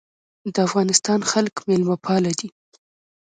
[0.53, 2.49] د افغانستان خلک میلمه پال دي